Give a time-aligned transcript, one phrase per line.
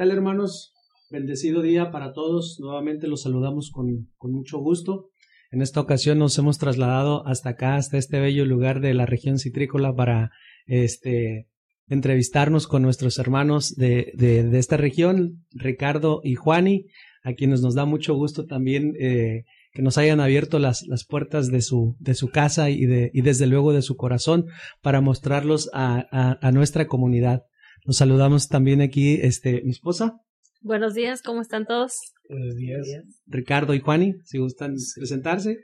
[0.00, 0.72] tal hermanos?
[1.10, 2.56] Bendecido día para todos.
[2.58, 5.10] Nuevamente los saludamos con, con mucho gusto.
[5.50, 9.38] En esta ocasión nos hemos trasladado hasta acá, hasta este bello lugar de la región
[9.38, 10.30] citrícola para
[10.64, 11.48] este
[11.88, 16.86] entrevistarnos con nuestros hermanos de, de, esta región, Ricardo y Juani,
[17.22, 19.44] a quienes nos da mucho gusto también eh,
[19.74, 23.20] que nos hayan abierto las, las puertas de su, de su casa y, de, y
[23.20, 24.46] desde luego de su corazón
[24.80, 27.42] para mostrarlos a, a nuestra comunidad.
[27.86, 30.20] Nos saludamos también aquí, este, mi esposa.
[30.60, 31.94] Buenos días, ¿cómo están todos?
[32.28, 32.86] Buenos días.
[33.26, 35.56] Ricardo y Juani, si gustan presentarse.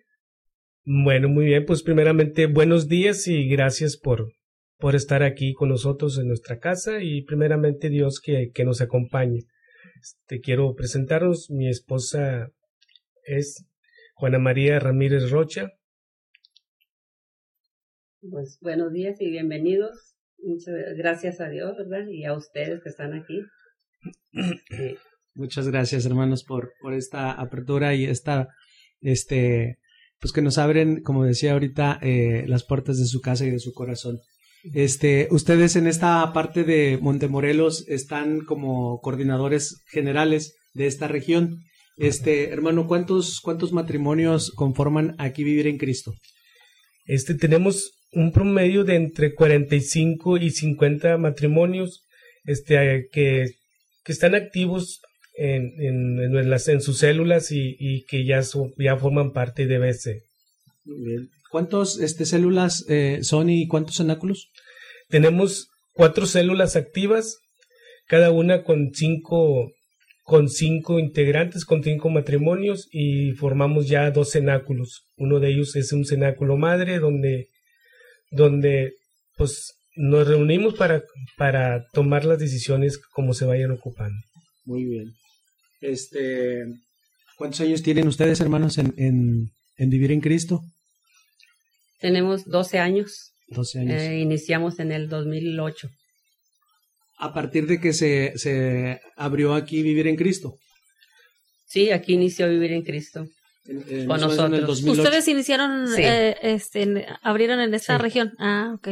[0.84, 4.32] Bueno, muy bien, pues primeramente buenos días y gracias por,
[4.78, 9.40] por estar aquí con nosotros en nuestra casa y primeramente Dios que, que nos acompañe.
[9.40, 12.48] Te este, quiero presentaros, mi esposa
[13.24, 13.66] es
[14.14, 15.72] Juana María Ramírez Rocha.
[18.30, 20.15] Pues buenos días y bienvenidos.
[20.38, 22.06] Muchas gracias a Dios, ¿verdad?
[22.08, 23.42] Y a ustedes que están aquí.
[25.34, 28.48] Muchas gracias, hermanos, por, por esta apertura y esta,
[29.00, 29.78] este,
[30.20, 33.58] pues que nos abren, como decía ahorita, eh, las puertas de su casa y de
[33.58, 34.18] su corazón.
[34.72, 41.62] Este, ustedes en esta parte de Montemorelos están como coordinadores generales de esta región.
[41.96, 46.14] Este, hermano, ¿cuántos, cuántos matrimonios conforman aquí Vivir en Cristo?
[47.04, 52.02] Este, tenemos un promedio de entre 45 y 50 matrimonios,
[52.44, 53.50] este, que,
[54.04, 55.02] que están activos
[55.36, 59.66] en, en, en, las, en sus células y, y que ya, su, ya forman parte
[59.66, 60.22] de BC.
[61.50, 64.48] ¿Cuántas este, células eh, son y cuántos cenáculos?
[65.10, 67.36] Tenemos cuatro células activas,
[68.06, 69.72] cada una con cinco,
[70.22, 75.02] con cinco integrantes, con cinco matrimonios y formamos ya dos cenáculos.
[75.18, 77.48] Uno de ellos es un cenáculo madre donde,
[78.30, 78.92] donde
[79.36, 81.02] pues nos reunimos para,
[81.36, 84.16] para tomar las decisiones como se vayan ocupando.
[84.64, 85.12] Muy bien.
[85.80, 86.64] Este,
[87.36, 90.62] ¿Cuántos años tienen ustedes, hermanos, en, en, en Vivir en Cristo?
[91.98, 93.32] Tenemos 12 años.
[93.48, 94.02] 12 años.
[94.02, 95.88] Eh, iniciamos en el 2008.
[97.18, 100.58] A partir de que se, se abrió aquí Vivir en Cristo.
[101.66, 103.26] Sí, aquí inició Vivir en Cristo.
[104.06, 104.82] Con nosotros.
[104.84, 106.02] Ustedes iniciaron, Sí.
[106.02, 108.02] eh, este, en- abrieron en esta Sí.
[108.02, 108.32] región.
[108.38, 108.88] Ah, ok.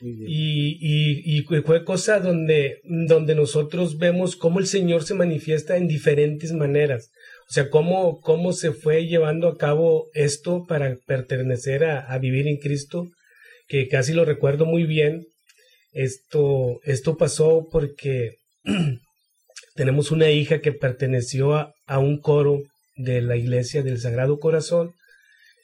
[0.00, 5.88] Y, y, y fue cosa donde, donde nosotros vemos cómo el Señor se manifiesta en
[5.88, 7.10] diferentes maneras.
[7.50, 12.46] O sea, cómo, cómo se fue llevando a cabo esto para pertenecer a, a vivir
[12.46, 13.08] en Cristo,
[13.66, 15.26] que casi lo recuerdo muy bien.
[15.92, 18.36] Esto, esto pasó porque
[19.74, 22.60] tenemos una hija que perteneció a, a un coro
[22.98, 24.92] de la iglesia del Sagrado Corazón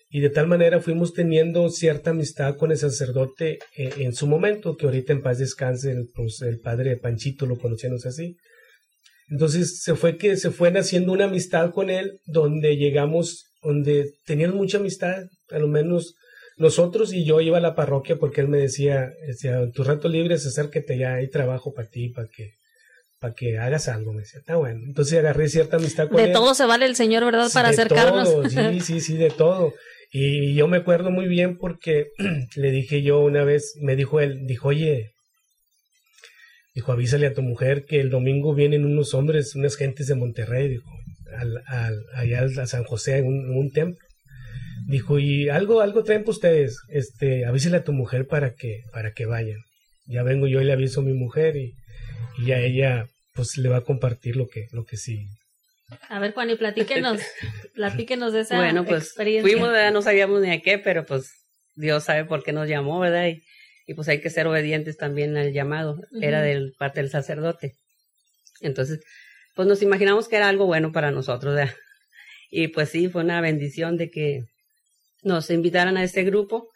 [0.09, 4.77] y de tal manera fuimos teniendo cierta amistad con el sacerdote eh, en su momento,
[4.77, 8.37] que ahorita en paz descanse el, pues, padre Panchito, lo conocíamos así.
[9.29, 14.57] Entonces se fue que se fue naciendo una amistad con él, donde llegamos, donde teníamos
[14.57, 16.15] mucha amistad, a lo menos
[16.57, 20.13] nosotros y yo iba a la parroquia porque él me decía, decía en tus ratos
[20.13, 22.53] libres acércate ya, hay trabajo para ti, para que,
[23.25, 24.83] para que hagas algo, me decía, está bueno.
[24.85, 26.33] Entonces agarré cierta amistad con De él.
[26.33, 27.49] todo se vale el Señor, ¿verdad?
[27.55, 28.31] Para De acercarnos.
[28.31, 29.73] todo, sí, sí, sí, de todo.
[30.13, 32.09] Y yo me acuerdo muy bien porque
[32.55, 35.13] le dije yo una vez, me dijo él, dijo, oye,
[36.75, 40.69] dijo, avísale a tu mujer que el domingo vienen unos hombres, unas gentes de Monterrey,
[40.69, 40.91] dijo,
[41.35, 44.07] al, al, allá a San José, en un, templo.
[44.87, 49.13] Dijo, y algo, algo traen para ustedes, este, avísale a tu mujer para que, para
[49.13, 49.61] que vayan.
[50.05, 51.73] Ya vengo yo y le aviso a mi mujer y,
[52.37, 55.27] y a ella, pues le va a compartir lo que, lo que sí,
[56.09, 57.21] A ver, Juan, y platíquenos,
[57.75, 59.51] platíquenos de esa Bueno, pues experiencia.
[59.51, 59.93] fuimos, ¿verdad?
[59.93, 61.31] no sabíamos ni a qué, pero pues
[61.75, 63.27] Dios sabe por qué nos llamó, ¿verdad?
[63.29, 63.43] Y,
[63.87, 66.01] y pues hay que ser obedientes también al llamado.
[66.21, 67.75] Era del parte del sacerdote.
[68.61, 69.01] Entonces,
[69.55, 71.75] pues nos imaginamos que era algo bueno para nosotros, ¿verdad?
[72.51, 74.45] Y pues sí, fue una bendición de que
[75.23, 76.69] nos invitaran a este grupo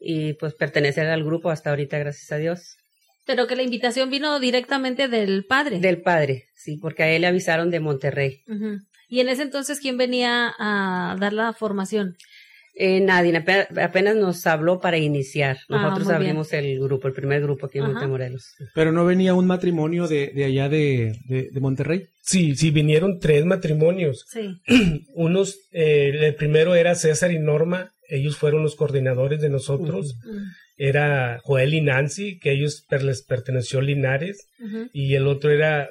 [0.00, 2.76] y pues pertenecer al grupo hasta ahorita, gracias a Dios.
[3.24, 5.78] Pero que la invitación vino directamente del padre.
[5.80, 8.42] Del padre, sí, porque a él le avisaron de Monterrey.
[9.08, 12.16] Y en ese entonces, ¿quién venía a dar la formación?
[12.74, 15.58] Eh, nadie, ape- apenas nos habló para iniciar.
[15.68, 16.16] Ah, Nosotros bien.
[16.16, 17.92] abrimos el grupo, el primer grupo aquí en Ajá.
[17.92, 18.54] Montemorelos.
[18.74, 22.06] Pero no venía un matrimonio de, de allá de, de, de Monterrey.
[22.22, 24.24] Sí, sí, vinieron tres matrimonios.
[24.26, 24.58] Sí.
[25.14, 30.16] Unos, eh, el primero era César y Norma, ellos fueron los coordinadores de nosotros.
[30.76, 34.46] Era Joel y Nancy, que ellos per- les perteneció Linares.
[34.92, 35.88] Y el otro era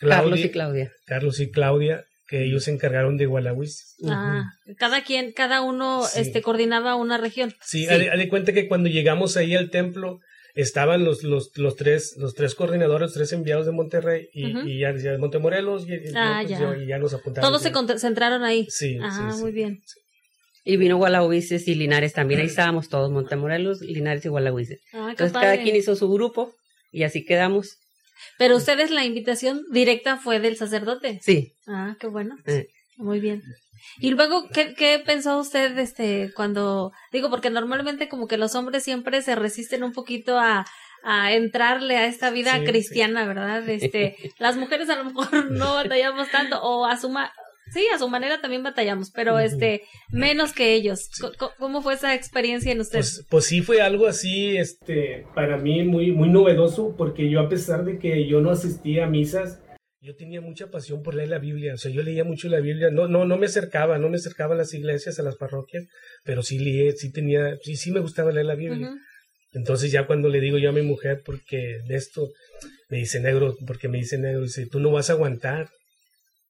[0.00, 0.92] Carlos y Claudia-.
[1.06, 3.96] Carlos y Claudia, que ellos se encargaron de Gualahuis.
[4.06, 4.44] Ah,
[4.78, 6.20] cada quien, cada uno Sí.
[6.20, 7.52] este coordinaba una región.
[7.62, 7.88] Sí, Sí.
[7.88, 10.20] haz de- cuenta que cuando llegamos ahí al templo,
[10.54, 14.68] estaban los, los, los tres, los tres coordinadores, los tres enviados de Monterrey y, Ujú.
[14.68, 16.60] y ya decía Montemorelos y, y- Ah, pues, ya.
[16.60, 17.48] yo- y ya nos apuntaron.
[17.50, 18.66] Todos se concentraron ahí.
[18.70, 19.42] Sí, Ah, sí, sí.
[19.42, 19.80] muy bien.
[20.64, 22.40] Y vino Gualahuises y Linares también.
[22.40, 24.80] Ahí estábamos todos, Montemorelos, Linares y Gualahuises.
[24.94, 25.48] Ah, Entonces padre.
[25.48, 26.54] cada quien hizo su grupo
[26.90, 27.76] y así quedamos.
[28.38, 31.20] Pero ustedes la invitación directa fue del sacerdote.
[31.22, 31.52] Sí.
[31.66, 32.36] Ah, qué bueno.
[32.46, 32.68] Eh.
[32.96, 33.42] Muy bien.
[33.98, 38.82] Y luego, ¿qué, ¿qué pensó usted este cuando digo porque normalmente como que los hombres
[38.82, 40.64] siempre se resisten un poquito a,
[41.02, 43.68] a entrarle a esta vida Sí, cristiana, ¿verdad?
[43.68, 47.30] Este, las mujeres a lo mejor no batallamos tanto o a su ma
[47.72, 51.10] sí, a su manera también batallamos, pero este menos que ellos.
[51.58, 52.98] ¿Cómo fue esa experiencia en usted?
[52.98, 57.48] Pues, pues sí fue algo así, este, para mí muy, muy novedoso, porque yo a
[57.48, 59.60] pesar de que yo no asistía a misas,
[60.00, 62.90] yo tenía mucha pasión por leer la Biblia, o sea, yo leía mucho la Biblia,
[62.90, 65.86] no, no, no me acercaba, no me acercaba a las iglesias, a las parroquias,
[66.24, 68.90] pero sí leí, sí tenía, sí, sí me gustaba leer la Biblia.
[69.52, 72.28] Entonces ya cuando le digo yo a mi mujer, porque de esto,
[72.90, 75.68] me dice negro, porque me dice negro, dice, tú no vas a aguantar.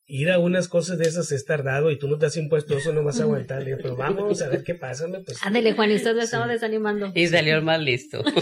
[0.06, 2.92] Ir a unas cosas de esas es tardado y tú no te has impuesto eso,
[2.92, 3.60] no vas a aguantar.
[3.62, 5.38] Le digo, pero vamos a ver qué pasa, pues.
[5.42, 7.10] Ándele, Juan, y usted le estaba desanimando.
[7.14, 8.22] Y salió el más listo.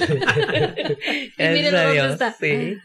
[1.39, 2.33] Y a dónde Dios, está.
[2.39, 2.77] Sí.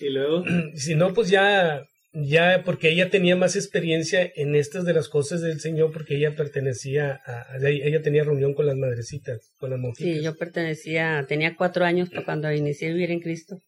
[0.00, 0.44] Y luego,
[0.74, 1.82] si no, pues ya,
[2.12, 6.34] ya, porque ella tenía más experiencia en estas de las cosas del Señor, porque ella
[6.36, 10.16] pertenecía a, a- ella tenía reunión con las madrecitas, con las monjitas.
[10.16, 13.58] Sí, yo pertenecía, tenía cuatro años cuando inicié a vivir en Cristo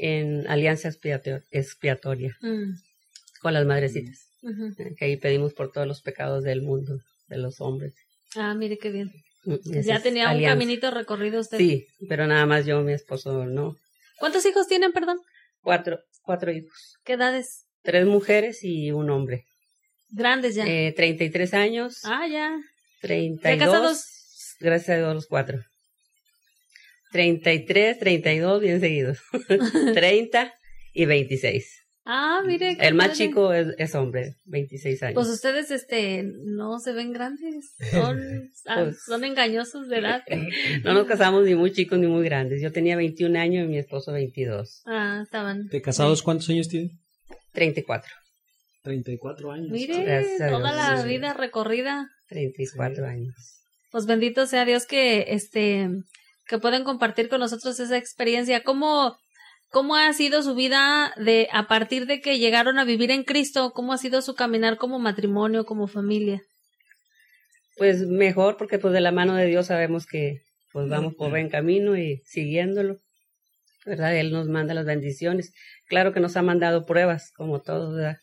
[0.00, 2.70] en Alianza Expiator- Expiatoria Mm,
[3.40, 4.18] con las madrecitas,
[4.96, 6.98] que ahí pedimos por todos los pecados del mundo,
[7.28, 7.94] de los hombres.
[8.36, 9.10] Ah, mire qué bien.
[9.44, 11.58] Mm, esa Ya tenía un caminito recorrido usted.
[11.58, 13.76] Sí, pero nada más yo, mi esposo, no.
[14.18, 15.18] ¿Cuántos hijos tienen, perdón?
[15.60, 17.64] Cuatro, cuatro hijos, ¿Qué edades?
[17.82, 19.44] tres mujeres y un hombre.
[20.10, 20.66] Grandes ya.
[20.66, 22.56] Eh, 33 años, ah, ya.
[23.00, 23.58] 32.
[23.58, 24.04] casados?
[24.60, 25.58] Gracias a Dios los cuatro.
[27.12, 29.18] 33, 32, bien seguidos.
[29.94, 30.54] 30
[30.92, 31.87] y 26.
[32.10, 32.78] Ah, mire.
[32.80, 33.18] El más padre.
[33.18, 35.14] chico es, es hombre, 26 años.
[35.14, 37.74] Pues ustedes, este, no se ven grandes.
[37.90, 38.18] Son,
[38.66, 40.22] ah, Pues- son engañosos de edad.
[40.84, 42.62] no nos casamos ni muy chicos ni muy grandes.
[42.62, 44.82] Yo tenía 21 años y mi esposo 22.
[44.86, 45.66] Ah, estaban.
[45.66, 46.92] ¿de casados cuántos años tiene?
[47.52, 48.10] 34.
[48.84, 49.68] 34 años.
[49.70, 51.08] Mire, Gracias toda la sí.
[51.08, 52.08] vida recorrida.
[52.28, 53.34] 34 años.
[53.90, 55.88] Pues bendito sea Dios que, este,
[56.46, 58.62] que pueden compartir con nosotros esa experiencia.
[58.62, 59.16] ¿Cómo,
[59.70, 63.72] cómo ha sido su vida de, a partir de que llegaron a vivir en Cristo?
[63.74, 66.42] ¿Cómo ha sido su caminar como matrimonio, como familia?
[67.76, 70.42] Pues mejor porque pues de la mano de Dios sabemos que
[70.72, 72.98] pues vamos por buen camino y siguiéndolo.
[73.86, 74.16] ¿Verdad?
[74.16, 75.52] Él nos manda las bendiciones.
[75.88, 78.18] Claro que nos ha mandado pruebas, como todos, ¿verdad?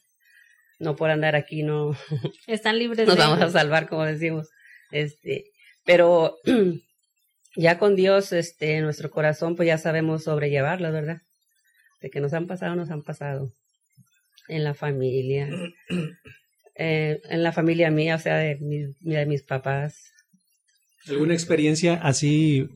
[0.78, 1.98] No por andar aquí, no,
[2.48, 4.50] Están libres nos vamos a salvar, como decimos.
[4.92, 5.46] Este,
[5.86, 6.36] pero
[7.56, 11.22] ya con Dios, este, en nuestro corazón, pues ya sabemos sobrellevarlo, ¿verdad?
[12.06, 13.52] De que nos han pasado, nos han pasado.
[14.48, 15.50] En la familia,
[16.76, 20.12] eh, en la familia mía, o sea, de, mis- de mis papás.
[21.08, 22.68] ¿Alguna experiencia así,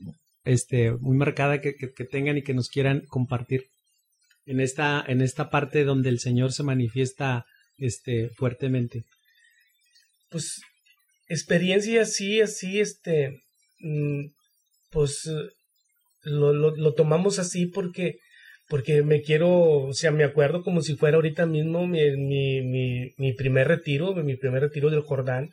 [0.46, 3.66] este, muy marcada que, que, que tengan y que nos quieran compartir
[4.48, 7.46] en esta, en esta parte donde el Señor se manifiesta,
[7.78, 9.04] este, fuertemente?
[10.32, 10.60] pues
[11.28, 13.30] experiencia así, así, este,
[13.80, 14.26] mm,
[14.90, 15.30] pues
[16.24, 18.18] lo, lo, lo tomamos así porque,
[18.70, 19.50] porque me quiero,
[19.88, 24.36] o sea, me acuerdo como si fuera ahorita mismo mi, mi, mi, primer retiro, mi
[24.36, 25.50] primer retiro del Jordán,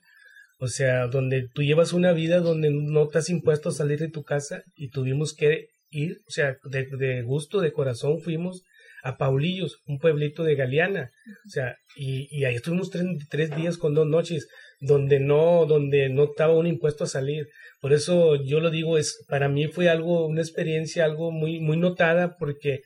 [0.58, 4.10] o sea, donde tú llevas una vida donde no te has impuesto a salir de
[4.10, 8.62] tu casa y tuvimos que ir, o sea, de, de gusto, de corazón fuimos
[9.02, 11.10] a Paulillos, un pueblito de Galeana,
[11.46, 14.48] o sea, y, y ahí estuvimos tres, tres días con dos noches,
[14.80, 17.46] donde no, donde no estaba un impuesto a salir.
[17.80, 21.76] Por eso yo lo digo, es, para mí fue algo, una experiencia, algo muy, muy
[21.76, 22.80] notada, porque,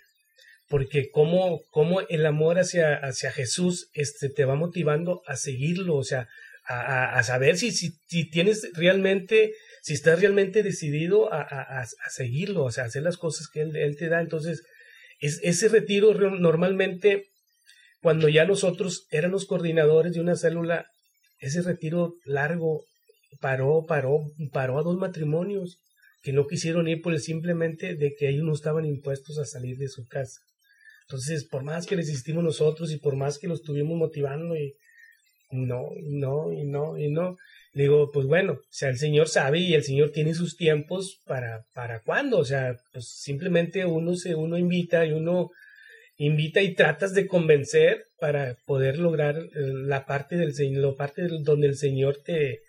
[0.70, 6.04] porque como, como el amor hacia, hacia Jesús, este, te va motivando a seguirlo, o
[6.04, 6.28] sea,
[6.64, 12.70] a, a, saber si, si, tienes realmente, si estás realmente decidido a, a, seguirlo, o
[12.70, 14.20] sea, hacer las cosas que él, él te da.
[14.20, 14.62] Entonces,
[15.18, 17.30] es, ese retiro re- normalmente,
[18.00, 20.86] cuando ya nosotros éramos coordinadores de una célula,
[21.40, 22.84] ese retiro largo
[23.40, 24.20] paró, paró,
[24.52, 25.80] paró a dos matrimonios
[26.22, 29.76] que no quisieron ir por el simplemente de que ellos no estaban impuestos a salir
[29.76, 30.38] de su casa.
[31.10, 34.76] Entonces, por más que les insistimos nosotros y por más que los estuvimos motivando y
[35.50, 37.36] no, y no, y no, y no,
[37.74, 41.64] digo, pues bueno, o sea, el Señor sabe y el Señor tiene sus tiempos para,
[41.74, 45.50] para cuándo, o sea, pues simplemente uno se, uno invita y uno
[46.16, 51.66] invita y tratas de convencer para poder lograr eh, la parte del Señor, parte donde
[51.66, 52.60] el Señor te,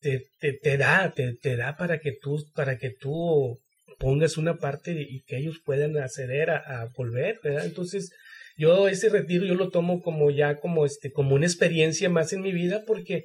[0.00, 3.58] te, te, te da, te, te da para que tú, para que tú
[3.98, 7.38] pongas una parte y que ellos puedan acceder a, volver.
[7.44, 8.10] Entonces,
[8.56, 12.42] yo ese retiro yo lo tomo como ya como este como una experiencia más en
[12.42, 13.24] mi vida porque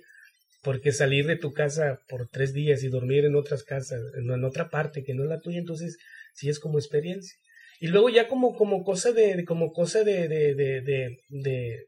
[0.63, 4.69] porque salir de tu casa por tres días y dormir en otras casas en, otra
[4.69, 5.97] parte que no es la tuya entonces
[6.33, 7.37] sí es como experiencia
[7.79, 11.85] y luego ya como como cosa de, como cosa de de, de de, de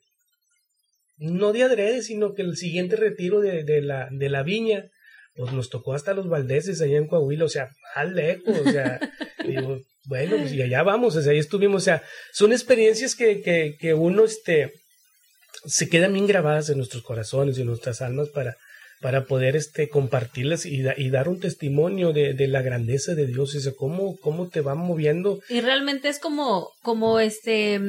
[1.17, 4.89] no de adrede sino que el siguiente retiro de, de la de la viña
[5.35, 8.99] pues nos tocó hasta los Valdeses allá en Coahuila, o sea, más lejos, o sea,
[9.45, 13.41] digo, bueno, pues y allá vamos, o sea, ahí estuvimos, o sea, son experiencias que,
[13.41, 14.71] que, que uno, este,
[15.65, 18.57] se quedan bien grabadas en nuestros corazones y en nuestras almas para,
[19.01, 23.51] para poder este, compartirlas y, y dar un testimonio de, de, la grandeza de Dios,
[23.51, 25.39] sea, cómo, cómo te va moviendo.
[25.49, 27.79] Y realmente es como, como este,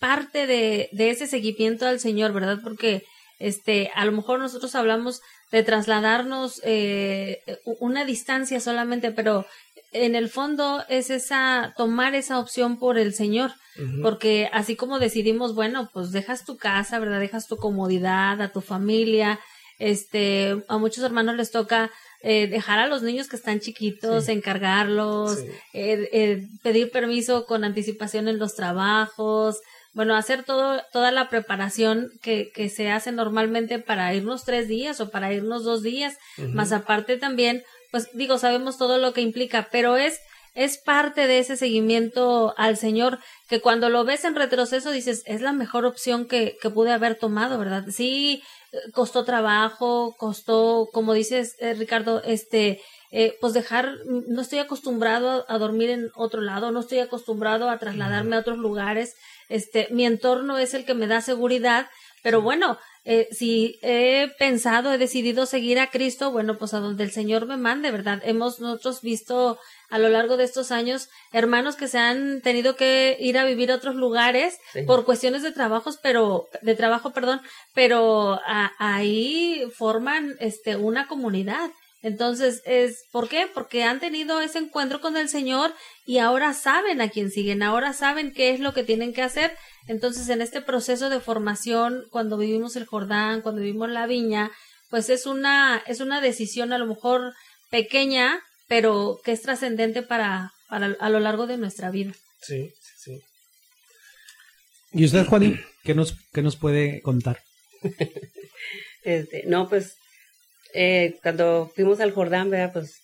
[0.00, 2.58] parte de, de ese seguimiento al Señor, ¿verdad?
[2.62, 3.02] Porque,
[3.42, 5.20] este, a lo mejor nosotros hablamos
[5.50, 7.42] de trasladarnos eh,
[7.80, 9.44] una distancia solamente, pero
[9.92, 13.52] en el fondo es esa, tomar esa opción por el Señor,
[14.02, 17.20] porque así como decidimos, bueno, pues dejas tu casa, ¿verdad?
[17.20, 19.40] Dejas tu comodidad, a tu familia,
[19.78, 21.90] este, a muchos hermanos les toca
[22.24, 25.38] eh, dejar a los niños que están chiquitos, encargarlos,
[25.72, 29.58] eh, eh, pedir permiso con anticipación en los trabajos,
[29.92, 35.00] bueno, hacer todo, toda la preparación que, que se hace normalmente para irnos tres días
[35.00, 39.68] o para irnos dos días, más aparte también pues digo, sabemos todo lo que implica,
[39.70, 40.18] pero es,
[40.54, 43.18] es parte de ese seguimiento al Señor
[43.48, 47.16] que cuando lo ves en retroceso dices, es la mejor opción que, que pude haber
[47.16, 47.84] tomado, ¿verdad?
[47.90, 48.42] Sí,
[48.92, 52.80] costó trabajo, costó, como dices, eh, Ricardo, este,
[53.10, 57.78] eh, pues dejar, no estoy acostumbrado a, dormir en otro lado, no estoy acostumbrado a
[57.78, 59.14] trasladarme a otros lugares,
[59.48, 61.88] este, mi entorno es el que me da seguridad,
[62.22, 67.02] pero bueno, eh, si he pensado, he decidido seguir a Cristo, bueno, pues a donde
[67.02, 68.20] el Señor me mande, ¿verdad?
[68.24, 69.58] Hemos nosotros visto
[69.90, 73.72] a lo largo de estos años hermanos que se han tenido que ir a vivir
[73.72, 77.42] a otros lugares por cuestiones de trabajos, pero de trabajo, perdón,
[77.74, 78.40] pero
[78.78, 81.70] ahí forman este una comunidad.
[82.02, 83.48] Entonces, es ¿por qué?
[83.52, 85.72] Porque han tenido ese encuentro con el Señor
[86.04, 89.56] y ahora saben a quién siguen, ahora saben qué es lo que tienen que hacer
[89.86, 94.50] entonces, en este proceso de formación, cuando vivimos el Jordán, cuando vivimos la viña,
[94.90, 97.34] pues es una, es una decisión a lo mejor
[97.70, 102.12] pequeña, pero que es trascendente para, para a lo largo de nuestra vida.
[102.40, 103.20] Sí, sí.
[104.92, 107.40] ¿Y usted, Juanín, qué nos, qué nos puede contar?
[109.02, 109.96] este, no, pues
[110.74, 112.72] eh, cuando fuimos al Jordán, ¿verdad?
[112.72, 112.96] Pues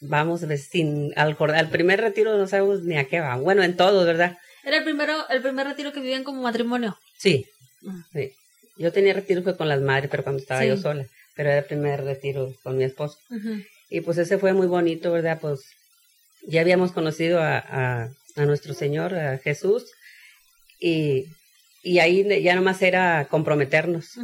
[0.00, 3.36] vamos sin al Jordán, al primer retiro no sabemos ni a qué va.
[3.36, 4.36] Bueno, en todo, ¿verdad?
[4.64, 6.96] Era el primero, el primer retiro que vivían como matrimonio.
[7.18, 7.46] Sí,
[7.86, 8.04] ah.
[8.12, 8.32] sí.
[8.76, 11.04] Yo tenía retiro fue con las madres, pero cuando estaba yo sola.
[11.34, 13.16] Pero era el primer retiro con mi esposo.
[13.90, 15.38] Y pues ese fue muy bonito, ¿verdad?
[15.40, 15.60] Pues
[16.46, 19.84] ya habíamos conocido a, a, a nuestro Señor, a Jesús.
[20.78, 21.26] Y,
[21.82, 24.16] y ahí ya nomás era comprometernos.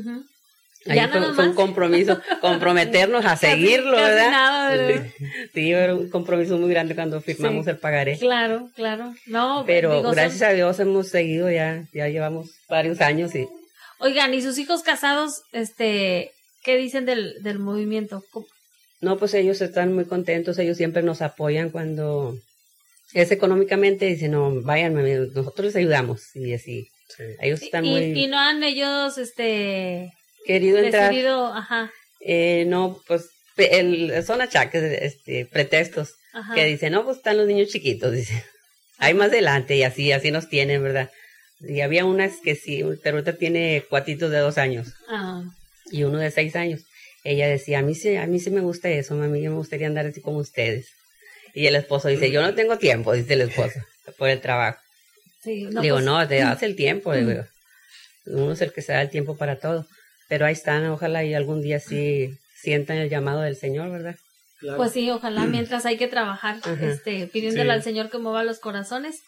[0.86, 1.00] Ahí
[1.34, 5.06] fue, un compromiso, comprometernos a seguirlo, ¿verdad?
[5.54, 8.18] Sí, era un compromiso muy grande cuando firmamos el pagaré.
[8.18, 9.14] Claro, claro.
[9.26, 13.48] No, pero gracias a Dios hemos seguido ya, ya llevamos varios años y.
[13.98, 18.22] Oigan, ¿y sus hijos casados, este, qué dicen del, del movimiento?
[19.00, 22.36] No, pues ellos están muy contentos, ellos siempre nos apoyan cuando
[23.14, 24.94] es económicamente, dicen, no, vayan,
[25.32, 26.88] nosotros les ayudamos y así.
[27.40, 28.18] Ellos están muy...
[28.18, 30.12] Y no han ellos, este
[30.44, 31.12] querido entrar.
[31.54, 31.92] ajá.
[32.20, 36.14] Eh, no, pues el, son achaques, este, pretextos,
[36.54, 38.44] que dicen, no, pues están los niños chiquitos, dice.
[38.98, 41.10] Hay más adelante y así, así nos tienen, ¿verdad?
[41.60, 44.94] Y había unas que sí, pero ahorita tiene cuatitos de dos años.
[45.08, 45.42] Ah.
[45.90, 46.82] Y uno de seis años.
[47.22, 49.86] Ella decía, a mí sí, a mí sí me gusta eso, a mí me gustaría
[49.86, 50.88] andar así como ustedes.
[51.54, 53.80] Y el esposo dice, yo no tengo tiempo, dice el esposo,
[54.18, 54.78] por el trabajo.
[55.42, 57.44] Sí, no, digo, pues no, te das el tiempo, digo.
[58.26, 59.86] Uno es el que se da el tiempo para todo.
[60.28, 62.30] Pero ahí están, ojalá y algún día sí
[62.62, 64.16] sientan el llamado del Señor, ¿verdad?
[64.76, 69.20] Pues sí, ojalá mientras hay que trabajar, este, pidiéndole al Señor que mueva los corazones.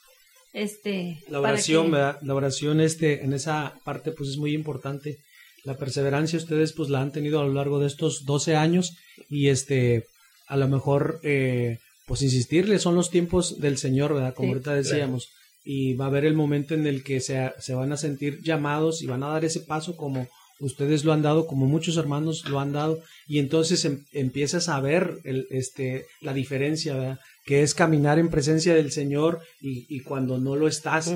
[0.52, 2.18] Este, la oración, ¿verdad?
[2.22, 5.18] La oración este, en esa parte pues es muy importante.
[5.64, 8.96] La perseverancia ustedes pues la han tenido a lo largo de estos 12 años
[9.28, 10.04] y este,
[10.46, 14.34] a lo mejor eh, pues insistirle, son los tiempos del Señor, ¿verdad?
[14.34, 15.28] Como ahorita decíamos.
[15.62, 19.02] Y va a haber el momento en el que se, se van a sentir llamados
[19.02, 20.28] y van a dar ese paso como
[20.60, 24.80] ustedes lo han dado como muchos hermanos lo han dado y entonces em, empiezas a
[24.80, 30.38] ver el, este, la diferencia, que es caminar en presencia del Señor y, y cuando
[30.38, 31.14] no lo estás,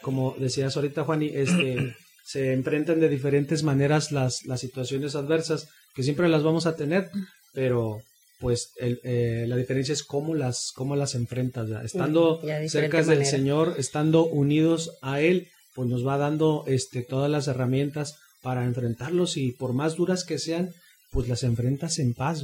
[0.00, 6.02] como decías ahorita Juan, este, se enfrentan de diferentes maneras las, las situaciones adversas, que
[6.02, 7.10] siempre las vamos a tener,
[7.52, 8.00] pero
[8.40, 11.70] pues eh, la diferencia es cómo las, cómo las enfrentas.
[11.84, 17.46] Estando cerca del Señor, estando unidos a Él, pues nos va dando este, todas las
[17.46, 20.70] herramientas para enfrentarlos y por más duras que sean,
[21.10, 22.42] pues las enfrentas en paz.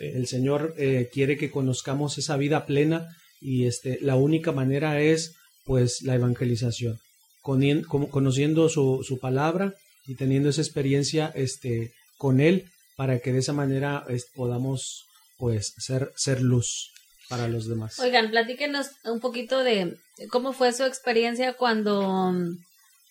[0.00, 3.08] El Señor eh, quiere que conozcamos esa vida plena
[3.40, 5.34] y este, la única manera es
[5.64, 6.98] pues la evangelización,
[7.42, 9.74] conociendo su, su palabra
[10.06, 15.04] y teniendo esa experiencia este, con Él para que de esa manera podamos
[15.38, 16.90] pues ser, ser luz
[17.28, 17.98] para los demás.
[17.98, 19.96] Oigan, platíquenos un poquito de
[20.30, 22.32] cómo fue su experiencia cuando,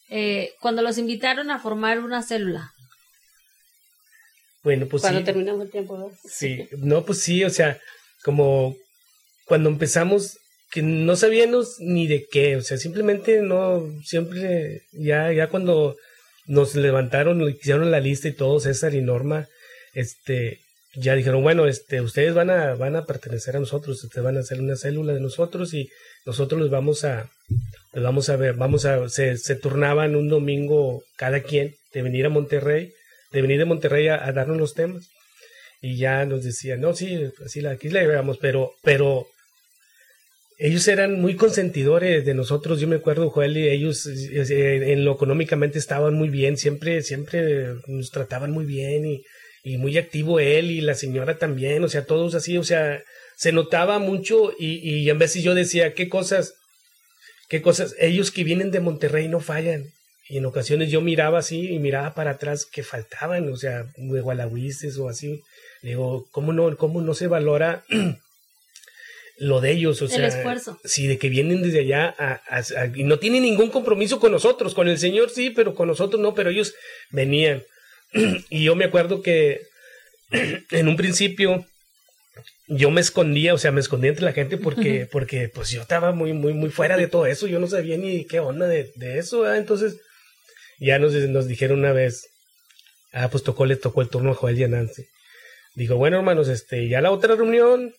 [0.09, 2.71] eh, cuando los invitaron a formar una célula.
[4.63, 6.11] Bueno, pues cuando terminamos el tiempo.
[6.27, 7.79] Sí, no, pues sí, o sea,
[8.23, 8.75] como
[9.45, 10.37] cuando empezamos
[10.71, 15.95] que no sabíamos ni de qué, o sea, simplemente no, siempre, ya, ya cuando
[16.47, 19.47] nos levantaron y hicieron la lista y todo, César y Norma,
[19.93, 20.59] este,
[20.95, 24.43] ya dijeron, bueno, este, ustedes van a, van a pertenecer a nosotros, ustedes van a
[24.43, 25.89] ser una célula de nosotros y
[26.25, 27.29] nosotros los vamos a,
[27.93, 32.25] los vamos a ver, vamos a, se, se turnaban un domingo cada quien de venir
[32.25, 32.93] a Monterrey,
[33.31, 35.07] de venir de Monterrey a, darnos los temas.
[35.81, 39.27] Y ya nos decían, no, sí, así la, aquí la llevamos, pero, pero
[40.57, 42.79] ellos eran muy consentidores de nosotros.
[42.79, 47.75] Yo me acuerdo, Joel, y ellos eh, en lo económicamente estaban muy bien, siempre, siempre
[47.87, 49.05] nos trataban muy bien
[49.63, 53.01] y muy activo él y la señora también, o sea, todos así, o sea,
[53.37, 56.53] se notaba mucho y, y en veces yo decía, ¿qué cosas?
[57.49, 57.95] ¿Qué cosas?
[57.99, 59.85] Ellos que vienen de Monterrey no fallan.
[60.27, 64.21] Y en ocasiones yo miraba así y miraba para atrás que faltaban, o sea, de
[64.21, 65.43] Gualahuises o así.
[65.83, 67.83] Digo, ¿cómo no, cómo no se valora
[69.37, 70.01] lo de ellos?
[70.01, 70.79] O sea, el esfuerzo.
[70.83, 74.73] Sí, de que vienen desde allá a, y no tienen ningún compromiso con nosotros.
[74.73, 76.73] Con el Señor sí, pero con nosotros no, pero ellos
[77.11, 77.63] venían.
[78.49, 79.61] y yo me acuerdo que
[80.71, 81.67] en un principio
[82.67, 86.11] yo me escondía, o sea, me escondía entre la gente porque, porque pues yo estaba
[86.11, 89.19] muy, muy, muy fuera de todo eso, yo no sabía ni qué onda de, de
[89.19, 89.97] eso, entonces
[90.79, 92.27] ya nos, nos dijeron una vez,
[93.13, 95.05] ah, pues tocó, le tocó el turno a Joel y a Nancy.
[95.75, 97.93] Dijo, bueno hermanos, este, ya la otra reunión,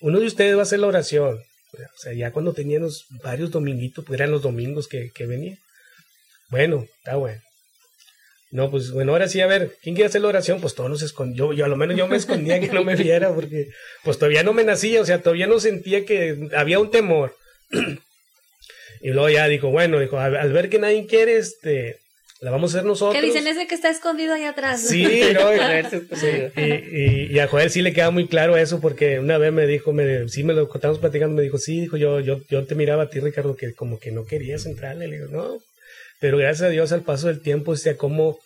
[0.00, 1.38] uno de ustedes va a hacer la oración.
[1.74, 5.56] O sea, ya cuando teníamos varios dominguitos, pues eran los domingos que, que venía.
[6.50, 7.40] Bueno, está bueno.
[8.52, 10.60] No, pues bueno, ahora sí, a ver, ¿quién quiere hacer la oración?
[10.60, 13.34] Pues todos nos escondió, yo, a lo menos yo me escondía que no me viera,
[13.34, 13.68] porque
[14.04, 17.34] pues todavía no me nacía, o sea, todavía no sentía que había un temor.
[19.00, 21.96] y luego ya dijo, bueno, dijo, al, ver que nadie quiere, este,
[22.42, 23.18] la vamos a hacer nosotros.
[23.18, 24.86] Que dicen ese que está escondido ahí atrás.
[24.86, 25.50] Sí, no,
[26.62, 29.94] y, y, a Joel sí le queda muy claro eso, porque una vez me dijo,
[29.94, 33.04] me, sí me lo contamos platicando, me dijo, sí, dijo, yo, yo, yo te miraba
[33.04, 35.58] a ti, Ricardo, que como que no querías entrarle, le digo, no,
[36.22, 38.38] pero gracias a Dios al paso del tiempo, o sea, cómo,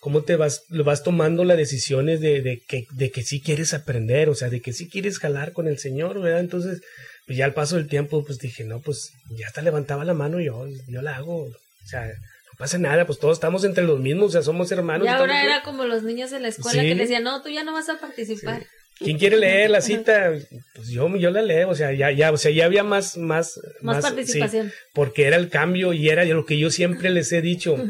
[0.00, 4.28] cómo te vas, vas tomando las decisiones de, de, que, de que sí quieres aprender,
[4.28, 6.40] o sea, de que sí quieres jalar con el Señor, ¿verdad?
[6.40, 6.80] Entonces,
[7.26, 10.40] pues ya al paso del tiempo, pues dije, no, pues ya hasta levantaba la mano
[10.40, 14.30] yo, yo la hago, o sea, no pasa nada, pues todos estamos entre los mismos,
[14.30, 15.06] o sea, somos hermanos.
[15.06, 17.72] Y ahora era como los niños en la escuela que decían, no, tú ya no
[17.72, 18.66] vas a participar.
[19.02, 20.30] ¿Quién quiere leer la cita?
[20.74, 23.58] Pues yo, yo la leo, o sea, ya, ya, o sea, ya había más, más,
[23.80, 24.70] más, participación.
[24.92, 27.82] porque era el cambio y era lo que yo siempre les he dicho,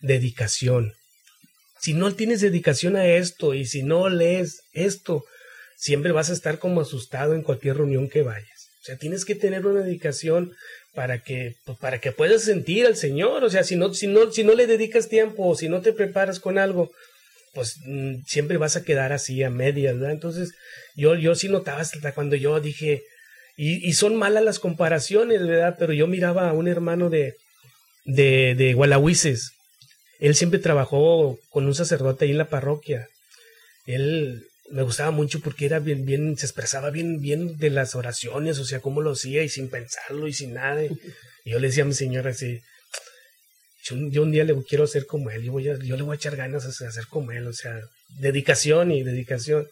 [0.00, 0.92] dedicación.
[1.80, 5.24] Si no tienes dedicación a esto y si no lees esto,
[5.76, 8.68] siempre vas a estar como asustado en cualquier reunión que vayas.
[8.82, 10.52] O sea, tienes que tener una dedicación
[10.94, 13.44] para que, pues, para que puedas sentir al Señor.
[13.44, 15.94] O sea, si no, si no, si no le dedicas tiempo o si no te
[15.94, 16.90] preparas con algo,
[17.52, 20.12] pues mm, siempre vas a quedar así a medias, ¿verdad?
[20.12, 20.52] Entonces,
[20.94, 23.02] yo, yo sí notaba hasta cuando yo dije,
[23.56, 25.76] y, son malas las comparaciones, ¿verdad?
[25.78, 27.34] Pero yo miraba a un hermano de,
[28.06, 29.52] de, de Gualahuises.
[30.18, 33.08] Él siempre trabajó con un sacerdote ahí en la parroquia.
[33.84, 38.58] Él me gustaba mucho porque era bien, bien, se expresaba bien, bien de las oraciones,
[38.58, 40.82] o sea, cómo lo hacía y sin pensarlo y sin nada.
[40.84, 40.90] Y
[41.44, 42.60] yo le decía a mi señora así,
[43.84, 46.16] yo, un día le quiero hacer como él, yo, voy a, yo le voy a
[46.16, 47.80] echar ganas a hacer como él, o sea,
[48.18, 49.66] dedicación y dedicación.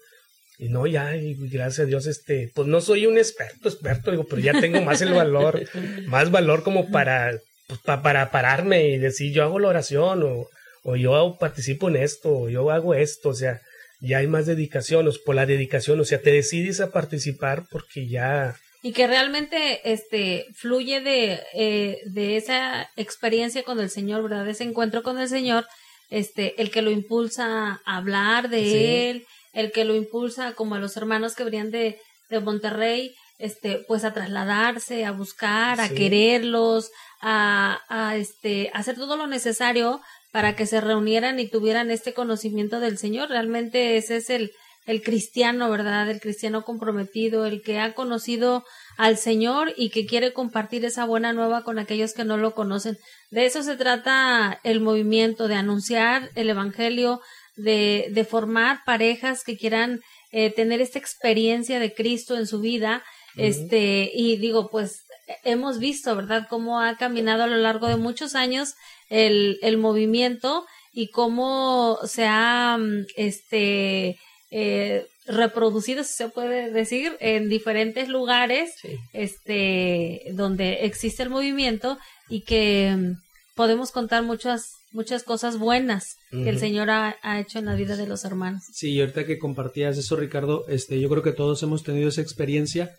[0.58, 4.26] Y no, ya, y gracias a Dios, este, pues no soy un experto, experto, digo,
[4.28, 5.62] pero ya tengo más el valor,
[6.06, 10.48] más valor como para, pues, para pararme y decir, yo hago la oración, o,
[10.82, 13.60] o yo participo en esto, o yo hago esto, o sea,
[14.00, 18.08] ya hay más dedicación, o por la dedicación, o sea, te decides a participar porque
[18.08, 24.44] ya, y que realmente este fluye de, eh, de esa experiencia con el Señor, ¿verdad?
[24.44, 25.66] De ese encuentro con el Señor,
[26.10, 30.78] este, el que lo impulsa a hablar de él, el que lo impulsa como a
[30.78, 36.90] los hermanos que venían de, de Monterrey, este, pues a trasladarse, a buscar, a quererlos,
[37.20, 40.00] a, a este, hacer todo lo necesario
[40.32, 43.28] para que se reunieran y tuvieran este conocimiento del Señor.
[43.28, 44.52] Realmente ese es el,
[44.88, 46.08] el cristiano, ¿verdad?
[46.08, 48.64] El cristiano comprometido, el que ha conocido
[48.96, 52.96] al Señor y que quiere compartir esa buena nueva con aquellos que no lo conocen.
[53.30, 57.20] De eso se trata el movimiento, de anunciar el Evangelio,
[57.54, 60.00] de, de formar parejas que quieran
[60.32, 63.04] eh, tener esta experiencia de Cristo en su vida.
[63.36, 65.04] Este, y digo, pues
[65.44, 68.72] hemos visto, ¿verdad?, cómo ha caminado a lo largo de muchos años
[69.10, 74.18] el, el movimiento y cómo se ha, mm, este,
[74.50, 78.74] eh, reproducido, si se puede decir, en diferentes lugares,
[79.12, 83.12] este, donde existe el movimiento y que mm,
[83.54, 88.06] podemos contar muchas muchas cosas buenas que el Señor ha, hecho en la vida de
[88.06, 88.62] los hermanos.
[88.72, 92.22] Sí, y ahorita que compartías eso, Ricardo, este, yo creo que todos hemos tenido esa
[92.22, 92.90] experiencia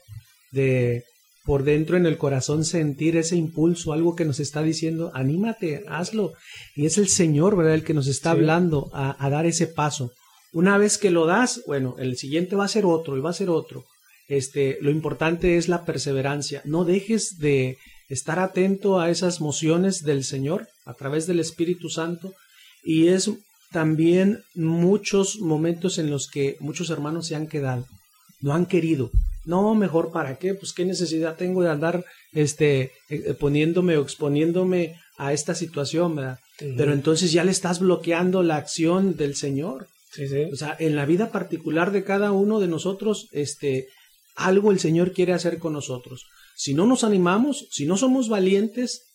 [0.51, 1.03] de
[1.45, 6.33] por dentro en el corazón sentir ese impulso, algo que nos está diciendo, anímate, hazlo.
[6.75, 10.11] Y es el Señor, ¿verdad?, el que nos está hablando a, a, dar ese paso.
[10.51, 13.33] Una vez que lo das, bueno, el siguiente va a ser otro y va a
[13.33, 13.85] ser otro.
[14.27, 16.61] Este, lo importante es la perseverancia.
[16.65, 17.77] No dejes de
[18.09, 22.33] estar atento a esas mociones del Señor a través del Espíritu Santo.
[22.83, 23.29] Y es
[23.71, 27.85] también muchos momentos en los que muchos hermanos se han quedado,
[28.41, 29.11] no han querido.
[29.45, 34.95] No, mejor para qué, pues qué necesidad tengo de andar este eh, poniéndome o exponiéndome
[35.17, 36.39] a esta situación, ¿verdad?
[36.59, 39.87] Pero entonces ya le estás bloqueando la acción del Señor.
[40.51, 43.87] O sea, en la vida particular de cada uno de nosotros, este,
[44.35, 46.25] algo el Señor quiere hacer con nosotros.
[46.55, 49.09] Si no nos animamos, si no somos valientes,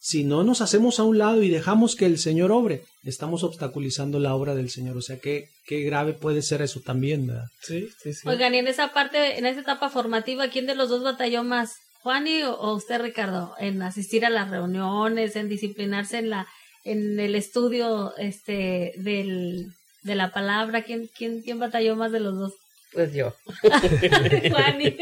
[0.00, 4.20] si no nos hacemos a un lado y dejamos que el Señor obre, estamos obstaculizando
[4.20, 4.96] la obra del Señor.
[4.96, 7.46] O sea, qué, qué grave puede ser eso también, ¿verdad?
[7.60, 8.28] Sí, sí, sí.
[8.28, 11.74] Oigan, y en esa parte, en esa etapa formativa, ¿quién de los dos batalló más?
[12.02, 13.54] ¿Juani o usted, Ricardo?
[13.58, 16.46] En asistir a las reuniones, en disciplinarse en la,
[16.84, 22.36] en el estudio, este, del, de la palabra, ¿quién, quién, quién batalló más de los
[22.36, 22.54] dos?
[22.92, 23.34] Pues yo.
[24.50, 24.96] Juani.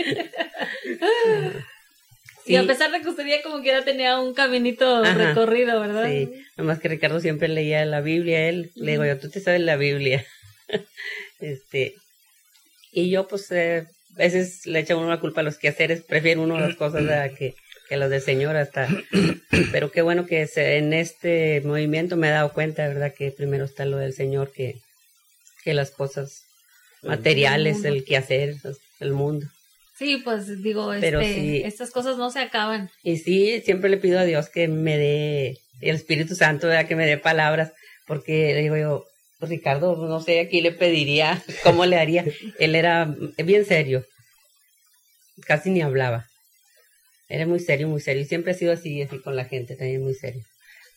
[2.47, 6.09] Y a pesar de que usted ya como que ya tenía un caminito recorrido, ¿verdad?
[6.09, 9.61] Sí, además que Ricardo siempre leía la Biblia, él, le digo yo, tú te sabes
[9.61, 10.25] la Biblia.
[11.41, 11.95] este,
[12.93, 16.43] y yo pues eh, a veces le echa uno la culpa a los quehaceres, prefiero
[16.43, 17.03] uno las cosas
[17.37, 17.55] que,
[17.89, 18.89] que las del Señor hasta.
[19.73, 23.13] Pero qué bueno que en este movimiento me he dado cuenta, ¿verdad?
[23.13, 24.77] Que primero está lo del Señor que,
[25.67, 26.45] que las cosas
[27.03, 28.55] materiales, el, el quehacer,
[29.01, 29.49] el mundo.
[29.99, 32.89] Sí, pues digo, este, estas cosas no se acaban.
[33.03, 37.05] Y sí, siempre le pido a Dios que me dé, el Espíritu Santo, que me
[37.05, 37.73] dé palabras,
[38.07, 39.07] porque le digo yo,
[39.41, 42.25] pues, Ricardo, no sé, aquí le pediría, ¿cómo le haría?
[42.61, 44.05] Él era bien serio,
[45.47, 46.27] casi ni hablaba.
[47.29, 50.05] Era muy serio, muy serio, y siempre ha sido así, así con la gente, también
[50.05, 50.45] muy serio.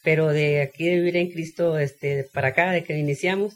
[0.03, 3.55] Pero de aquí de vivir en Cristo, este, para acá, de que iniciamos,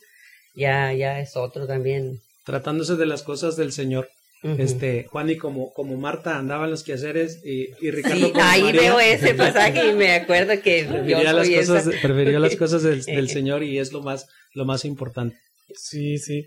[0.54, 2.20] ya, ya es otro también.
[2.46, 4.10] Tratándose de las cosas del Señor.
[4.44, 8.28] Este, Juan y como, como Marta andaban los quehaceres y, y Ricardo.
[8.28, 12.84] Sí, ahí veo ese pasaje y me acuerdo que prefería, las cosas, prefería las cosas
[12.84, 15.38] del, del, Señor y es lo más, lo más importante.
[15.76, 16.46] Sí, sí.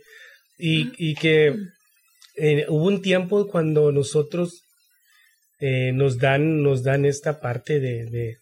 [0.58, 1.56] Y, y que
[2.36, 4.62] eh, hubo un tiempo cuando nosotros
[5.58, 8.36] eh, nos dan, nos dan esta parte de, de,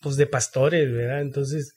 [0.00, 1.20] pues de pastores, ¿verdad?
[1.20, 1.72] Entonces,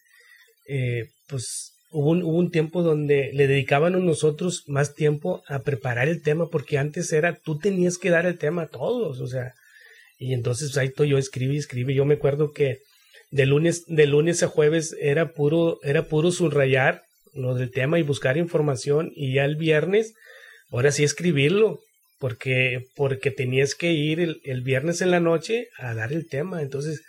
[0.68, 6.22] eh, pues hubo un, tiempo donde le dedicaban a nosotros más tiempo a preparar el
[6.22, 9.54] tema, porque antes era, tú tenías que dar el tema a todos, o sea,
[10.18, 12.80] y entonces ahí todo yo escribí, escribí, yo me acuerdo que
[13.32, 17.04] de lunes, de lunes a jueves era puro, era puro subrayar
[17.34, 20.16] lo del tema y buscar información, y ya el viernes,
[20.72, 21.80] ahora sí escribirlo,
[22.20, 26.62] porque, porque tenías que ir el, el viernes en la noche a dar el tema,
[26.62, 27.04] entonces,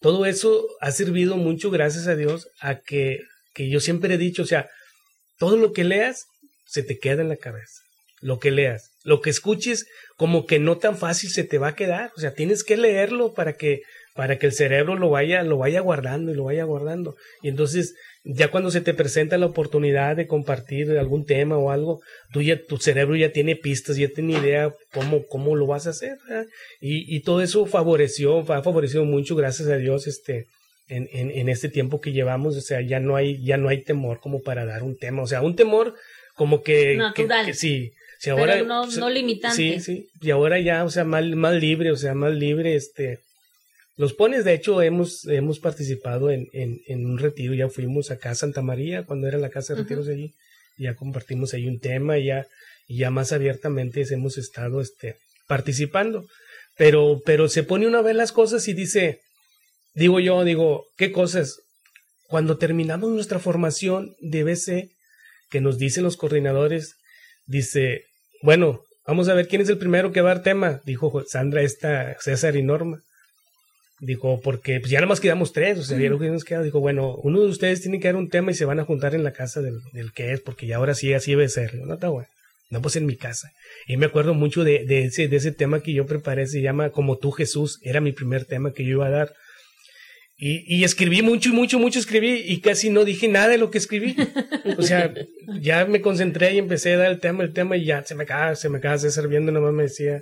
[0.00, 3.20] todo eso ha servido mucho, gracias a Dios, a que
[3.54, 4.68] que yo siempre he dicho, o sea,
[5.38, 6.26] todo lo que leas
[6.66, 7.80] se te queda en la cabeza.
[8.20, 9.86] Lo que leas, lo que escuches,
[10.16, 12.12] como que no tan fácil se te va a quedar.
[12.16, 13.80] O sea, tienes que leerlo para que,
[14.14, 17.16] para que el cerebro lo vaya, lo vaya guardando y lo vaya guardando.
[17.42, 22.00] Y entonces, ya cuando se te presenta la oportunidad de compartir algún tema o algo,
[22.32, 25.90] tú ya, tu cerebro ya tiene pistas, ya tiene idea cómo, cómo lo vas a
[25.90, 26.16] hacer.
[26.80, 30.46] Y, y todo eso favoreció, ha favorecido mucho, gracias a Dios, este,
[30.88, 33.82] en, en, en, este tiempo que llevamos, o sea, ya no hay, ya no hay
[33.82, 35.94] temor como para dar un tema, o sea, un temor
[36.34, 37.54] como que, Natural.
[37.54, 39.56] sí, si ahora, Pero no, no limitante.
[39.56, 43.20] Sí, sí, y ahora ya, o sea, más, más libre, o sea, más libre, este,
[43.96, 48.30] los pones, de hecho, hemos, hemos participado en, en, en un retiro, ya fuimos acá
[48.30, 50.32] a Santa María, cuando era la casa de retiros allí,
[50.78, 52.46] ya compartimos ahí un tema, ya,
[52.86, 55.16] y ya más abiertamente hemos estado, este,
[55.46, 56.26] participando,
[56.76, 59.20] pero, pero se pone una vez las cosas y dice,
[59.94, 61.60] Digo yo, digo, ¿qué cosas?
[62.28, 64.90] Cuando terminamos nuestra formación de BC,
[65.50, 66.96] que nos dicen los coordinadores,
[67.46, 68.04] dice,
[68.42, 71.62] bueno, vamos a ver quién es el primero que va a dar tema, dijo Sandra,
[71.62, 73.02] esta César y Norma.
[74.00, 76.62] Dijo, porque pues ya nada más quedamos tres, o sea, ya lo que nos queda.
[76.62, 79.14] Dijo, bueno, uno de ustedes tiene que dar un tema y se van a juntar
[79.14, 81.76] en la casa del, del que es, porque ya ahora sí así debe ser.
[81.76, 82.26] No está bueno.
[82.72, 83.52] No, pues en mi casa.
[83.86, 86.90] Y me acuerdo mucho de, de, ese, de ese tema que yo preparé, se llama
[86.90, 89.34] Como tú Jesús, era mi primer tema que yo iba a dar.
[90.44, 93.70] Y, y, escribí mucho y mucho, mucho escribí y casi no dije nada de lo
[93.70, 94.16] que escribí.
[94.76, 95.14] O sea,
[95.60, 98.24] ya me concentré y empecé a dar el tema, el tema y ya se me
[98.24, 100.20] acaba, se me acaba César viendo, nomás me decía,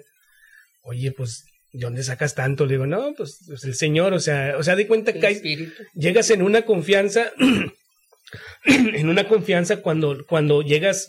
[0.83, 2.67] oye, pues ¿de dónde sacas tanto?
[2.67, 5.73] Le digo, no, pues, pues el Señor, o sea, o sea, di cuenta que hay,
[5.95, 7.33] llegas en una confianza,
[8.65, 11.09] en una confianza cuando, cuando llegas,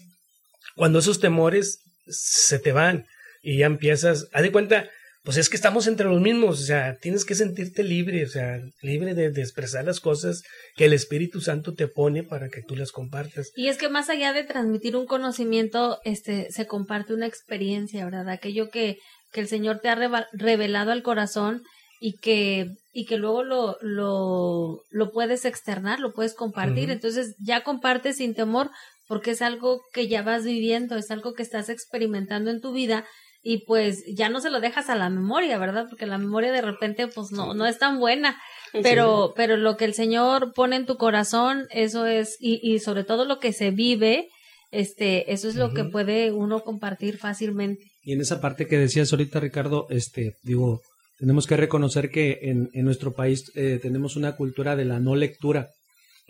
[0.76, 3.08] cuando esos temores se te van
[3.41, 4.89] y ya empiezas, haz de cuenta,
[5.23, 8.60] pues es que estamos entre los mismos, o sea, tienes que sentirte libre, o sea,
[8.81, 10.41] libre de, de, expresar las cosas
[10.75, 13.51] que el Espíritu Santo te pone para que tú las compartas.
[13.55, 18.29] Y es que más allá de transmitir un conocimiento, este, se comparte una experiencia, ¿verdad?
[18.29, 18.97] Aquello que
[19.31, 21.63] que el Señor te ha revelado al corazón
[21.99, 26.89] y que, y que luego lo, lo, lo puedes externar, lo puedes compartir.
[26.89, 28.69] Entonces ya compartes sin temor
[29.07, 33.05] porque es algo que ya vas viviendo, es algo que estás experimentando en tu vida
[33.43, 35.88] y pues ya no se lo dejas a la memoria, ¿verdad?
[35.89, 38.39] Porque la memoria de repente pues no, no es tan buena,
[38.84, 43.04] pero, pero lo que el Señor pone en tu corazón, eso es, y, y sobre
[43.04, 44.30] todo lo que se vive,
[44.71, 47.84] este, eso es lo que puede uno compartir fácilmente.
[48.04, 50.82] Y en esa parte que decías ahorita, Ricardo, este, digo,
[51.17, 55.15] tenemos que reconocer que en, en nuestro país eh, tenemos una cultura de la no
[55.15, 55.69] lectura.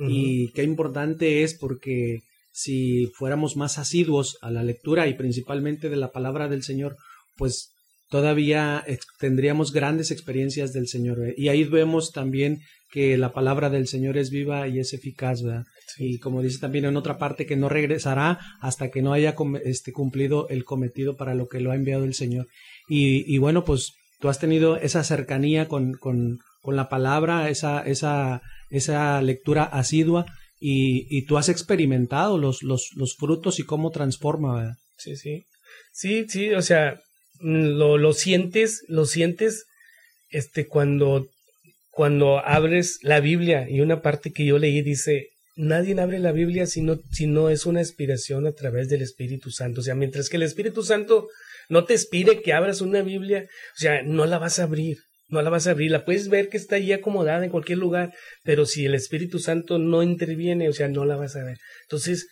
[0.04, 5.96] Y qué importante es porque si fuéramos más asiduos a la lectura y principalmente de
[5.96, 6.98] la palabra del Señor,
[7.38, 7.72] pues
[8.10, 8.84] todavía
[9.20, 11.34] tendríamos grandes experiencias del Señor.
[11.38, 12.60] Y ahí vemos también
[12.92, 15.64] que la palabra del Señor es viva y es eficaz, ¿verdad?
[15.98, 19.34] Y como dice también en otra parte, que no regresará hasta que no haya
[19.64, 22.48] este, cumplido el cometido para lo que lo ha enviado el Señor.
[22.90, 27.82] Y, y bueno, pues tú has tenido esa cercanía con, con, con la palabra, esa,
[27.82, 30.26] esa, esa lectura asidua,
[30.62, 34.76] y, y tú has experimentado los, los, los frutos y cómo transforma, ¿verdad?
[34.98, 35.46] Sí, sí.
[35.92, 37.02] Sí, sí, o sea,
[37.40, 39.66] lo, lo sientes, lo sientes
[40.30, 41.28] este, cuando
[41.92, 46.66] cuando abres la Biblia y una parte que yo leí dice, nadie abre la Biblia
[46.66, 49.82] si no, si no es una inspiración a través del Espíritu Santo.
[49.82, 51.28] O sea, mientras que el Espíritu Santo
[51.70, 53.46] no te inspire que abras una Biblia,
[53.76, 55.00] o sea, no la vas a abrir.
[55.32, 58.14] No la vas a abrir, la puedes ver que está ahí acomodada en cualquier lugar,
[58.44, 61.58] pero si el Espíritu Santo no interviene, o sea, no la vas a ver.
[61.84, 62.28] Entonces,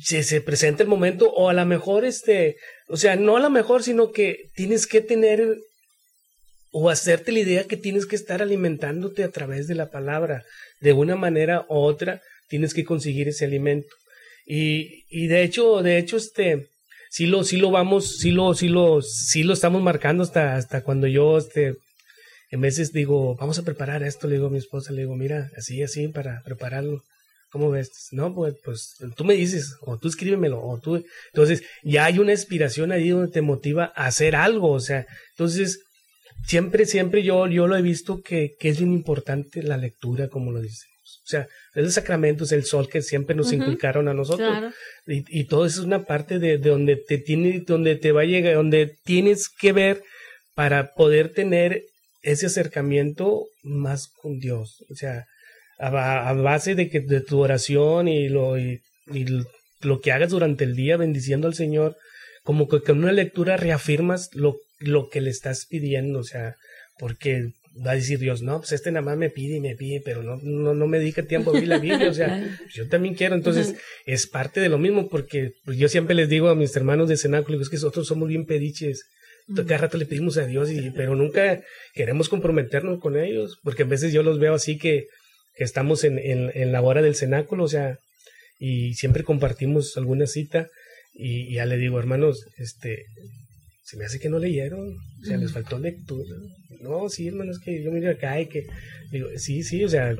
[0.00, 2.56] se presenta el momento, o a lo mejor este,
[2.88, 5.56] o sea, no a lo mejor, sino que tienes que tener
[6.72, 10.44] o hacerte la idea que tienes que estar alimentándote a través de la palabra.
[10.80, 13.94] De una manera u otra tienes que conseguir ese alimento.
[14.46, 16.68] Y, y de hecho, de hecho, este,
[17.12, 20.82] sí lo, sí lo vamos, sí lo, sí lo, sí lo estamos marcando hasta, hasta
[20.82, 21.76] cuando yo, este,
[22.50, 25.50] en veces digo, vamos a preparar esto, le digo a mi esposa, le digo, mira,
[25.58, 27.02] así, así, para prepararlo.
[27.50, 28.08] ¿Cómo ves?
[28.12, 31.04] No, pues, pues tú me dices, o tú escríbemelo, o tú.
[31.34, 35.82] Entonces, ya hay una inspiración ahí donde te motiva a hacer algo, o sea, entonces,
[36.46, 40.50] siempre, siempre yo, yo lo he visto que, que es bien importante la lectura, como
[40.50, 40.86] lo dice.
[41.24, 41.42] O sea,
[41.74, 44.74] es el sacramento, es el sol que siempre nos inculcaron a nosotros.
[45.06, 48.22] Y, y, todo eso es una parte de, de, donde te tiene, donde te va
[48.22, 50.02] a llegar, donde tienes que ver
[50.54, 51.84] para poder tener
[52.22, 54.84] ese acercamiento más con Dios.
[54.90, 55.26] O sea,
[55.78, 58.80] a, a base de que de tu oración y lo, y,
[59.12, 59.26] y
[59.80, 61.96] lo que hagas durante el día bendiciendo al Señor,
[62.42, 66.56] como que con una lectura reafirmas lo lo que le estás pidiendo, o sea,
[66.98, 70.02] porque va a decir Dios, no, pues este nada más me pide y me pide,
[70.04, 73.14] pero no, no, no me dedica tiempo a abrir la Biblia, o sea, yo también
[73.14, 76.74] quiero, entonces es parte de lo mismo, porque pues, yo siempre les digo a mis
[76.76, 79.04] hermanos de cenáculo, es que nosotros somos bien pediches,
[79.66, 81.62] cada rato le pedimos a Dios, y, pero nunca
[81.94, 85.06] queremos comprometernos con ellos, porque a veces yo los veo así que,
[85.56, 87.98] que estamos en, en, en, la hora del cenáculo, o sea,
[88.58, 90.68] y siempre compartimos alguna cita,
[91.14, 93.04] y, y ya le digo, hermanos, este,
[93.92, 96.34] se me hace que no leyeron, o sea, les faltó lectura.
[96.80, 98.66] No, sí, hermano, es que yo miro acá y que,
[99.10, 100.16] digo, sí, sí, o sea,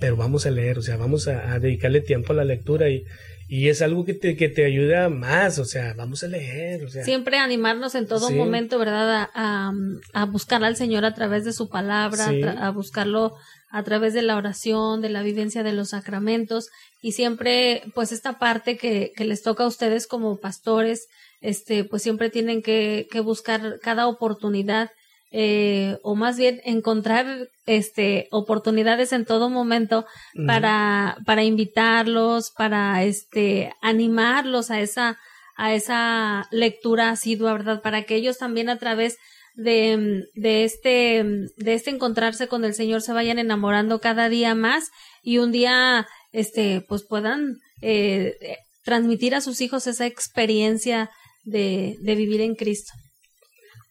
[0.00, 3.04] pero vamos a leer, o sea, vamos a, dedicarle tiempo a la lectura y,
[3.46, 6.88] y es algo que te, que te ayuda más, o sea, vamos a leer, o
[6.88, 7.04] sea.
[7.04, 9.28] Siempre animarnos en todo momento, ¿verdad?
[9.34, 9.70] A,
[10.14, 13.34] a, buscar al Señor a través de su palabra, a, buscarlo
[13.68, 16.70] a través de la oración, de la vivencia de los sacramentos
[17.02, 21.06] y siempre, pues, esta parte que, que les toca a ustedes como pastores,
[21.40, 24.90] este, pues siempre tienen que, que buscar cada oportunidad
[25.30, 30.06] eh, o más bien encontrar este oportunidades en todo momento
[30.46, 35.18] para para invitarlos para este animarlos a esa
[35.54, 39.18] a esa lectura asidua verdad para que ellos también a través
[39.54, 41.26] de, de este
[41.58, 44.88] de este encontrarse con el Señor se vayan enamorando cada día más
[45.22, 48.34] y un día este pues puedan eh,
[48.82, 51.10] transmitir a sus hijos esa experiencia
[51.44, 52.92] de, de vivir en Cristo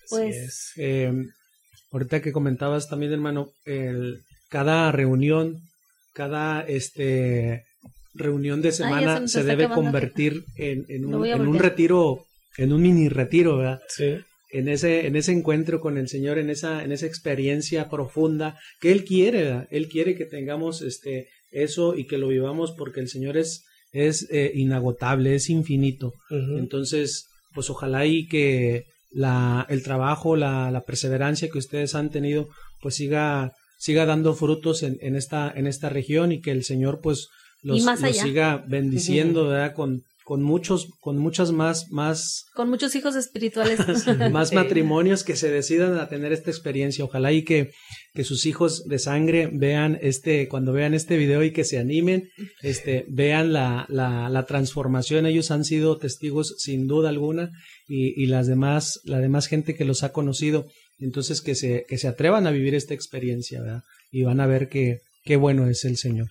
[0.10, 1.12] pues eh,
[1.92, 5.62] ahorita que comentabas también, hermano, el, cada reunión,
[6.14, 7.66] cada este
[8.14, 12.26] reunión de semana se, debe convertir en, en, un, en un retiro,
[12.58, 13.82] en un mini retiro, ¿verdad?
[13.90, 14.16] Sí.
[14.50, 18.92] En ese, en ese encuentro con el Señor, en esa, en esa experiencia profunda que
[18.92, 19.68] Él quiere, ¿verdad?
[19.70, 24.28] Él quiere que tengamos este, eso y que lo vivamos porque el Señor es, es
[24.32, 26.14] eh, inagotable, es infinito.
[26.30, 27.28] Entonces,
[27.58, 32.50] pues ojalá y que la, el trabajo, la, la, perseverancia que ustedes han tenido,
[32.84, 37.00] pues siga, siga dando frutos en, en, esta, en esta región y que el Señor
[37.02, 37.30] pues
[37.64, 39.74] los, siga bendiciendo, ¿verdad?
[39.74, 42.48] Con, con muchos, con muchas más, más.
[42.54, 43.80] Con muchos hijos espirituales.
[44.32, 47.06] más matrimonios que se decidan a tener esta experiencia.
[47.06, 47.72] Ojalá y que,
[48.14, 52.28] que sus hijos de sangre vean este, cuando vean este video y que se animen,
[52.62, 55.26] este, vean la, la, la transformación.
[55.28, 57.52] Ellos han sido testigos sin duda alguna
[57.88, 60.66] y, y las demás, la demás gente que los ha conocido.
[61.00, 63.84] Entonces que se, que se atrevan a vivir esta experiencia, ¿verdad?
[64.12, 66.28] Y van a ver que, qué bueno es el Señor.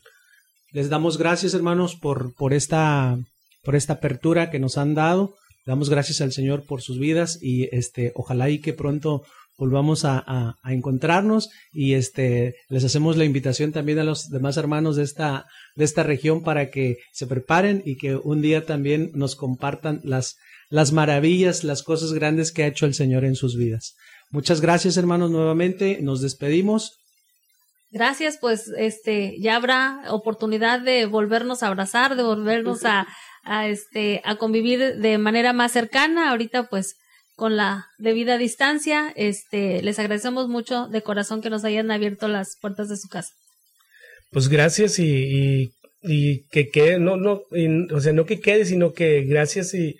[0.72, 3.16] Les damos gracias, hermanos, por, por esta
[3.66, 5.34] por esta apertura que nos han dado.
[5.66, 9.24] Damos gracias al Señor por sus vidas y este, ojalá y que pronto
[9.58, 15.02] volvamos a, encontrarnos y este, les hacemos la invitación también a los demás hermanos de
[15.02, 20.00] esta, de esta región para que se preparen y que un día también nos compartan
[20.04, 20.36] las,
[20.68, 23.96] las maravillas, las cosas grandes que ha hecho el Señor en sus vidas.
[24.30, 26.98] Muchas gracias hermanos nuevamente, nos despedimos.
[27.90, 33.06] Gracias, pues este ya habrá oportunidad de volvernos a abrazar, de volvernos a,
[33.66, 36.30] este a convivir de manera más cercana.
[36.30, 36.96] Ahorita pues
[37.36, 42.56] con la debida distancia este les agradecemos mucho de corazón que nos hayan abierto las
[42.60, 43.30] puertas de su casa.
[44.32, 45.70] Pues gracias y,
[46.02, 47.42] y, que quede no no
[47.94, 49.96] o sea no que quede sino que gracias y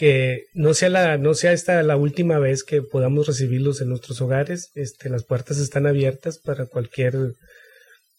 [0.00, 4.22] que no sea la no sea esta la última vez que podamos recibirlos en nuestros
[4.22, 7.34] hogares este las puertas están abiertas para cualquier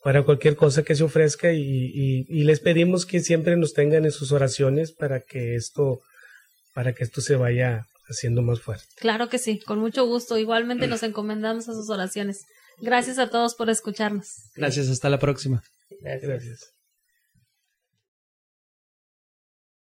[0.04, 4.32] para cualquier cosa que se ofrezca y, les pedimos que siempre nos tengan en sus
[4.32, 6.02] oraciones para que esto
[6.76, 8.86] para que esto se vaya haciendo más fuerte.
[8.98, 10.38] Claro que sí, con mucho gusto.
[10.38, 12.46] Igualmente nos encomendamos a sus oraciones.
[12.80, 14.28] Gracias a todos por escucharnos.
[14.56, 15.64] Gracias, hasta la próxima.
[16.02, 16.74] Gracias.